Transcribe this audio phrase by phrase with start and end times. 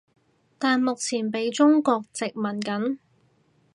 [0.57, 2.97] 但目前畀中國殖民緊